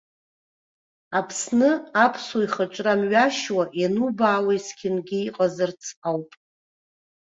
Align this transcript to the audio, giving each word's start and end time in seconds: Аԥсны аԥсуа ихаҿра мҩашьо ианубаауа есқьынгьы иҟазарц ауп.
Аԥсны 1.19 1.69
аԥсуа 2.03 2.43
ихаҿра 2.45 2.93
мҩашьо 2.99 3.61
ианубаауа 3.79 4.53
есқьынгьы 4.57 5.19
иҟазарц 5.27 5.83
ауп. 6.07 6.29